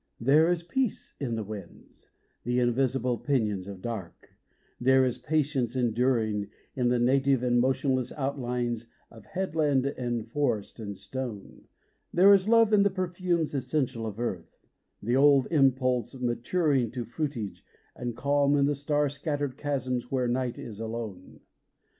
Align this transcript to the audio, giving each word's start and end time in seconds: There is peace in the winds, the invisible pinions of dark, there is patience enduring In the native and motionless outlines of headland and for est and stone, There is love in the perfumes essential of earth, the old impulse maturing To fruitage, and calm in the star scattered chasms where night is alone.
There 0.19 0.47
is 0.49 0.63
peace 0.63 1.13
in 1.19 1.35
the 1.35 1.43
winds, 1.43 2.07
the 2.43 2.57
invisible 2.59 3.19
pinions 3.19 3.67
of 3.67 3.83
dark, 3.83 4.31
there 4.79 5.05
is 5.05 5.19
patience 5.19 5.75
enduring 5.75 6.47
In 6.75 6.87
the 6.87 6.97
native 6.97 7.43
and 7.43 7.59
motionless 7.59 8.11
outlines 8.13 8.87
of 9.11 9.25
headland 9.27 9.85
and 9.85 10.27
for 10.27 10.57
est 10.57 10.79
and 10.83 10.97
stone, 10.97 11.65
There 12.11 12.33
is 12.33 12.49
love 12.49 12.73
in 12.73 12.81
the 12.81 12.89
perfumes 12.89 13.53
essential 13.53 14.07
of 14.07 14.19
earth, 14.19 14.65
the 15.03 15.15
old 15.15 15.45
impulse 15.51 16.19
maturing 16.19 16.89
To 16.93 17.05
fruitage, 17.05 17.63
and 17.95 18.17
calm 18.17 18.57
in 18.57 18.65
the 18.65 18.73
star 18.73 19.07
scattered 19.07 19.55
chasms 19.55 20.09
where 20.11 20.27
night 20.27 20.57
is 20.57 20.79
alone. 20.79 21.41